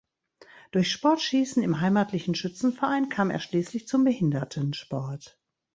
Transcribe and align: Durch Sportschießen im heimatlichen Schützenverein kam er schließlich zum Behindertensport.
Durch 0.71 0.91
Sportschießen 0.91 1.61
im 1.61 1.79
heimatlichen 1.79 2.33
Schützenverein 2.33 3.09
kam 3.09 3.29
er 3.29 3.39
schließlich 3.39 3.87
zum 3.87 4.03
Behindertensport. 4.03 5.39